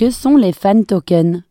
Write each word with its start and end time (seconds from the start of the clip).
Que 0.00 0.08
sont 0.08 0.38
les 0.38 0.54
fan 0.54 0.86
tokens 0.86 1.42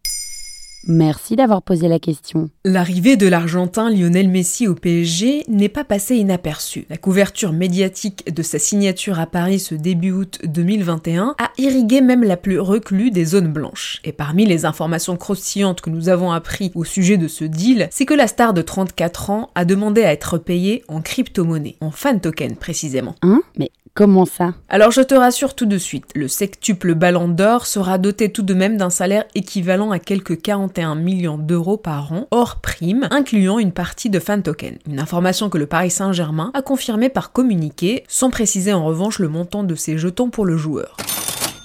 Merci 0.88 1.36
d'avoir 1.36 1.62
posé 1.62 1.88
la 1.88 2.00
question. 2.00 2.50
L'arrivée 2.66 3.16
de 3.16 3.28
l'Argentin 3.28 3.92
Lionel 3.92 4.28
Messi 4.28 4.68
au 4.68 4.74
PSG 4.74 5.44
n'est 5.48 5.70
pas 5.70 5.84
passée 5.84 6.16
inaperçue. 6.16 6.88
La 6.90 6.98
couverture 6.98 7.54
médiatique 7.54 8.34
de 8.34 8.42
sa 8.42 8.58
signature 8.58 9.20
à 9.20 9.28
Paris 9.28 9.60
ce 9.60 9.76
début 9.76 10.10
août 10.10 10.40
2021 10.46 11.36
a 11.38 11.52
irrigué 11.60 12.02
même 12.02 12.24
la 12.24 12.38
plus 12.38 12.60
reclue 12.60 13.12
des 13.12 13.26
zones 13.26 13.54
blanches. 13.54 14.02
Et 14.04 14.14
parmi 14.14 14.48
les 14.48 14.66
informations 14.66 15.16
croustillantes 15.16 15.82
que 15.82 15.92
nous 15.92 16.10
avons 16.10 16.32
appris 16.32 16.72
au 16.74 16.86
sujet 16.86 17.18
de 17.18 17.28
ce 17.28 17.44
deal, 17.44 17.88
c'est 17.92 18.08
que 18.08 18.16
la 18.16 18.26
star 18.26 18.56
de 18.56 18.64
34 18.64 19.30
ans 19.30 19.52
a 19.54 19.64
demandé 19.64 20.02
à 20.02 20.12
être 20.12 20.40
payée 20.40 20.84
en 20.88 21.02
crypto-monnaie, 21.02 21.76
en 21.82 21.92
fan 21.92 22.20
token 22.20 22.56
précisément. 22.56 23.14
Hein? 23.22 23.44
Mais 23.60 23.70
Comment 24.00 24.24
ça 24.24 24.54
Alors 24.70 24.92
je 24.92 25.02
te 25.02 25.14
rassure 25.14 25.56
tout 25.56 25.66
de 25.66 25.78
suite, 25.78 26.06
le 26.16 26.30
sectuple 26.30 26.96
Ballon 26.96 27.28
d'Or 27.28 27.66
sera 27.66 27.98
doté 27.98 28.32
tout 28.32 28.44
de 28.44 28.54
même 28.54 28.78
d'un 28.78 28.90
salaire 28.90 29.26
équivalent 29.36 29.92
à 29.92 30.00
quelques 30.00 30.42
41 30.42 30.96
millions 30.96 31.38
d'euros 31.38 31.76
par 31.76 32.14
an, 32.14 32.26
hors 32.32 32.62
prime, 32.62 33.10
incluant 33.12 33.60
une 33.60 33.74
partie 33.74 34.10
de 34.10 34.22
fan 34.22 34.42
token. 34.42 34.78
Une 34.88 35.02
information 35.02 35.50
que 35.50 35.58
le 35.58 35.66
Paris 35.66 35.92
Saint-Germain 35.92 36.52
a 36.54 36.62
confirmée 36.62 37.10
par 37.10 37.34
communiqué, 37.34 38.06
sans 38.08 38.30
préciser 38.30 38.72
en 38.72 38.86
revanche 38.86 39.20
le 39.20 39.28
montant 39.28 39.66
de 39.66 39.76
ses 39.76 39.98
jetons 39.98 40.30
pour 40.30 40.46
le 40.46 40.56
joueur. 40.56 40.96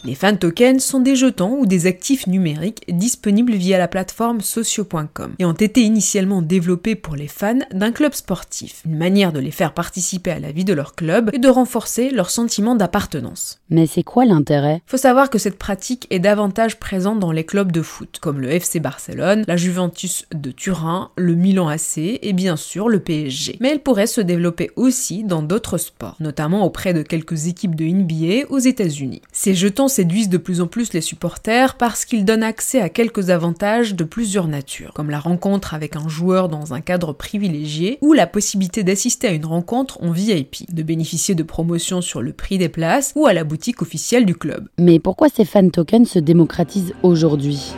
Les 0.06 0.14
fan 0.14 0.36
tokens 0.36 0.84
sont 0.84 1.00
des 1.00 1.16
jetons 1.16 1.56
ou 1.58 1.64
des 1.64 1.86
actifs 1.86 2.26
numériques 2.26 2.84
disponibles 2.88 3.54
via 3.54 3.78
la 3.78 3.88
plateforme 3.88 4.42
socio.com 4.42 5.32
et 5.38 5.46
ont 5.46 5.52
été 5.52 5.80
initialement 5.80 6.42
développés 6.42 6.94
pour 6.94 7.16
les 7.16 7.26
fans 7.26 7.60
d'un 7.72 7.90
club 7.90 8.12
sportif, 8.12 8.82
une 8.84 8.98
manière 8.98 9.32
de 9.32 9.38
les 9.38 9.50
faire 9.50 9.72
participer 9.72 10.30
à 10.30 10.40
la 10.40 10.52
vie 10.52 10.66
de 10.66 10.74
leur 10.74 10.94
club 10.94 11.30
et 11.32 11.38
de 11.38 11.48
renforcer 11.48 12.10
leur 12.10 12.28
sentiment 12.28 12.74
d'appartenance. 12.74 13.60
Mais 13.70 13.86
c'est 13.86 14.02
quoi 14.02 14.26
l'intérêt? 14.26 14.82
Faut 14.84 14.98
savoir 14.98 15.30
que 15.30 15.38
cette 15.38 15.56
pratique 15.56 16.06
est 16.10 16.18
davantage 16.18 16.78
présente 16.78 17.18
dans 17.18 17.32
les 17.32 17.44
clubs 17.44 17.72
de 17.72 17.80
foot, 17.80 18.18
comme 18.20 18.42
le 18.42 18.50
FC 18.50 18.80
Barcelone, 18.80 19.44
la 19.48 19.56
Juventus 19.56 20.26
de 20.34 20.50
Turin, 20.50 21.12
le 21.16 21.34
Milan 21.34 21.68
AC 21.68 21.96
et 21.96 22.32
bien 22.34 22.56
sûr 22.56 22.90
le 22.90 23.00
PSG. 23.00 23.56
Mais 23.60 23.70
elle 23.70 23.82
pourrait 23.82 24.06
se 24.06 24.20
développer 24.20 24.70
aussi 24.76 25.24
dans 25.24 25.42
d'autres 25.42 25.78
sports, 25.78 26.16
notamment 26.20 26.66
auprès 26.66 26.92
de 26.92 27.00
quelques 27.00 27.46
équipes 27.46 27.74
de 27.74 27.86
NBA 27.86 28.50
aux 28.50 28.58
États-Unis. 28.58 29.22
Ces 29.32 29.54
jetons 29.54 29.88
séduisent 29.94 30.28
de 30.28 30.38
plus 30.38 30.60
en 30.60 30.66
plus 30.66 30.92
les 30.92 31.00
supporters 31.00 31.76
parce 31.76 32.04
qu'ils 32.04 32.24
donnent 32.24 32.42
accès 32.42 32.80
à 32.80 32.88
quelques 32.88 33.30
avantages 33.30 33.94
de 33.94 34.02
plusieurs 34.02 34.48
natures, 34.48 34.92
comme 34.92 35.08
la 35.08 35.20
rencontre 35.20 35.72
avec 35.72 35.94
un 35.94 36.08
joueur 36.08 36.48
dans 36.48 36.74
un 36.74 36.80
cadre 36.80 37.12
privilégié 37.12 37.98
ou 38.00 38.12
la 38.12 38.26
possibilité 38.26 38.82
d'assister 38.82 39.28
à 39.28 39.32
une 39.32 39.46
rencontre 39.46 40.02
en 40.02 40.10
VIP, 40.10 40.72
de 40.74 40.82
bénéficier 40.82 41.36
de 41.36 41.44
promotions 41.44 42.00
sur 42.00 42.22
le 42.22 42.32
prix 42.32 42.58
des 42.58 42.68
places 42.68 43.12
ou 43.14 43.26
à 43.26 43.32
la 43.32 43.44
boutique 43.44 43.82
officielle 43.82 44.26
du 44.26 44.34
club. 44.34 44.68
Mais 44.78 44.98
pourquoi 44.98 45.28
ces 45.28 45.44
fan 45.44 45.70
tokens 45.70 46.08
se 46.08 46.18
démocratisent 46.18 46.94
aujourd'hui? 47.04 47.72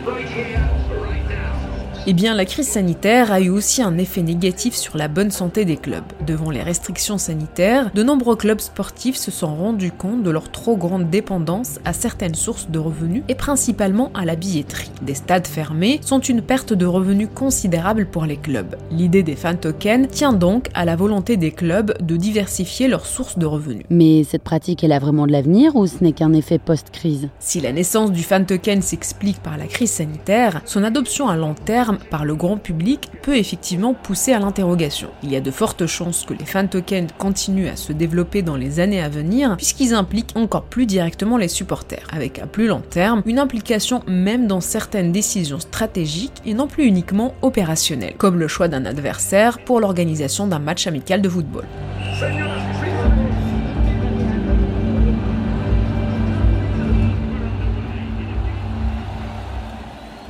Eh 2.08 2.12
bien, 2.12 2.34
la 2.34 2.44
crise 2.44 2.68
sanitaire 2.68 3.32
a 3.32 3.40
eu 3.40 3.48
aussi 3.48 3.82
un 3.82 3.98
effet 3.98 4.22
négatif 4.22 4.76
sur 4.76 4.96
la 4.96 5.08
bonne 5.08 5.32
santé 5.32 5.64
des 5.64 5.76
clubs. 5.76 6.04
Devant 6.24 6.50
les 6.50 6.62
restrictions 6.62 7.18
sanitaires, 7.18 7.90
de 7.92 8.04
nombreux 8.04 8.36
clubs 8.36 8.60
sportifs 8.60 9.16
se 9.16 9.32
sont 9.32 9.56
rendus 9.56 9.90
compte 9.90 10.22
de 10.22 10.30
leur 10.30 10.52
trop 10.52 10.76
grande 10.76 11.10
dépendance 11.10 11.80
à 11.84 11.92
certaines 11.92 12.36
sources 12.36 12.70
de 12.70 12.78
revenus 12.78 13.24
et 13.28 13.34
principalement 13.34 14.12
à 14.14 14.24
la 14.24 14.36
billetterie. 14.36 14.92
Des 15.02 15.14
stades 15.14 15.48
fermés 15.48 15.98
sont 16.00 16.20
une 16.20 16.42
perte 16.42 16.72
de 16.72 16.86
revenus 16.86 17.28
considérable 17.34 18.06
pour 18.06 18.24
les 18.24 18.36
clubs. 18.36 18.76
L'idée 18.92 19.24
des 19.24 19.34
fan 19.34 19.58
tokens 19.58 20.06
tient 20.08 20.32
donc 20.32 20.68
à 20.74 20.84
la 20.84 20.94
volonté 20.94 21.36
des 21.36 21.50
clubs 21.50 22.00
de 22.00 22.16
diversifier 22.16 22.86
leurs 22.86 23.06
sources 23.06 23.36
de 23.36 23.46
revenus. 23.46 23.84
Mais 23.90 24.22
cette 24.22 24.44
pratique, 24.44 24.84
elle 24.84 24.92
a 24.92 25.00
vraiment 25.00 25.26
de 25.26 25.32
l'avenir 25.32 25.74
ou 25.74 25.88
ce 25.88 26.04
n'est 26.04 26.12
qu'un 26.12 26.34
effet 26.34 26.60
post-crise? 26.60 27.30
Si 27.40 27.60
la 27.60 27.72
naissance 27.72 28.12
du 28.12 28.22
fan 28.22 28.46
token 28.46 28.80
s'explique 28.80 29.42
par 29.42 29.58
la 29.58 29.66
crise 29.66 29.90
sanitaire, 29.90 30.62
son 30.66 30.84
adoption 30.84 31.28
à 31.28 31.36
long 31.36 31.54
terme 31.54 31.95
par 32.10 32.24
le 32.24 32.34
grand 32.34 32.56
public 32.56 33.10
peut 33.22 33.36
effectivement 33.36 33.94
pousser 33.94 34.32
à 34.32 34.38
l'interrogation. 34.38 35.08
Il 35.22 35.30
y 35.30 35.36
a 35.36 35.40
de 35.40 35.50
fortes 35.50 35.86
chances 35.86 36.24
que 36.24 36.34
les 36.34 36.44
fan 36.44 36.68
tokens 36.68 37.10
continuent 37.18 37.68
à 37.68 37.76
se 37.76 37.92
développer 37.92 38.42
dans 38.42 38.56
les 38.56 38.80
années 38.80 39.02
à 39.02 39.08
venir 39.08 39.56
puisqu'ils 39.56 39.94
impliquent 39.94 40.36
encore 40.36 40.64
plus 40.64 40.86
directement 40.86 41.36
les 41.36 41.48
supporters, 41.48 42.06
avec 42.12 42.38
à 42.38 42.46
plus 42.46 42.66
long 42.66 42.82
terme 42.90 43.22
une 43.26 43.38
implication 43.38 44.02
même 44.06 44.46
dans 44.46 44.60
certaines 44.60 45.12
décisions 45.12 45.60
stratégiques 45.60 46.42
et 46.44 46.54
non 46.54 46.66
plus 46.66 46.84
uniquement 46.84 47.34
opérationnelles, 47.42 48.14
comme 48.16 48.38
le 48.38 48.48
choix 48.48 48.68
d'un 48.68 48.84
adversaire 48.84 49.58
pour 49.58 49.80
l'organisation 49.80 50.46
d'un 50.46 50.58
match 50.58 50.86
amical 50.86 51.22
de 51.22 51.28
football. 51.28 51.64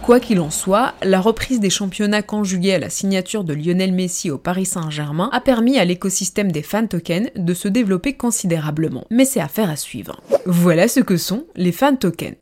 Quoi 0.07 0.21
qu'il 0.21 0.39
en 0.39 0.51
soit, 0.51 0.95
la 1.03 1.21
reprise 1.21 1.59
des 1.59 1.69
championnats 1.69 2.23
conjuguée 2.23 2.75
à 2.75 2.79
la 2.79 2.91
signature 2.91 3.43
de 3.43 3.53
Lionel 3.53 3.93
Messi 3.93 4.31
au 4.31 4.39
Paris 4.39 4.65
Saint-Germain 4.65 5.29
a 5.33 5.41
permis 5.41 5.81
à 5.81 5.85
l'écosystème 5.85 6.53
des 6.53 6.63
fan 6.63 6.87
tokens 6.87 7.29
de 7.35 7.55
se 7.55 7.67
développer 7.67 8.13
considérablement. 8.13 9.05
Mais 9.11 9.25
c'est 9.25 9.41
affaire 9.41 9.69
à 9.69 9.75
suivre. 9.75 10.21
Voilà 10.47 10.87
ce 10.87 11.01
que 11.01 11.17
sont 11.17 11.47
les 11.57 11.73
fan 11.73 11.99
tokens. 11.99 12.37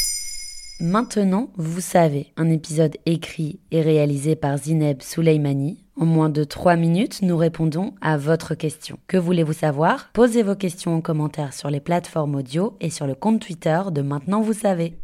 Maintenant, 0.78 1.48
vous 1.56 1.80
savez, 1.80 2.32
un 2.36 2.50
épisode 2.50 2.98
écrit 3.06 3.60
et 3.70 3.80
réalisé 3.80 4.36
par 4.36 4.58
Zineb 4.58 5.00
Souleimani. 5.00 5.78
En 5.96 6.04
moins 6.04 6.28
de 6.28 6.42
3 6.42 6.74
minutes, 6.74 7.22
nous 7.22 7.36
répondons 7.36 7.94
à 8.00 8.16
votre 8.16 8.56
question. 8.56 8.98
Que 9.06 9.16
voulez-vous 9.16 9.52
savoir? 9.52 10.10
Posez 10.12 10.42
vos 10.42 10.56
questions 10.56 10.96
en 10.96 11.00
commentaire 11.00 11.52
sur 11.52 11.70
les 11.70 11.78
plateformes 11.78 12.34
audio 12.34 12.76
et 12.80 12.90
sur 12.90 13.06
le 13.06 13.14
compte 13.14 13.40
Twitter 13.40 13.80
de 13.92 14.02
Maintenant 14.02 14.40
vous 14.40 14.52
savez. 14.52 14.98